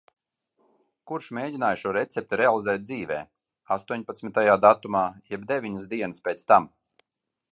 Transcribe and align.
Kurš 1.09 1.27
mēģināja 1.37 1.77
šo 1.81 1.91
recepti 1.97 2.39
realizēt 2.41 2.81
dzīvē. 2.87 3.19
Astoņpadsmitajā 3.77 4.57
datumā, 4.65 5.05
jeb 5.35 5.47
deviņas 5.53 5.89
dienas 5.95 6.27
pēc 6.29 6.45
tam. 6.53 6.69